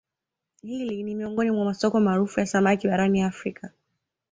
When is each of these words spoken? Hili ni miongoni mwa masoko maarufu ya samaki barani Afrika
Hili 0.63 1.03
ni 1.03 1.15
miongoni 1.15 1.51
mwa 1.51 1.65
masoko 1.65 1.99
maarufu 1.99 2.39
ya 2.39 2.45
samaki 2.45 2.87
barani 2.87 3.21
Afrika 3.21 3.71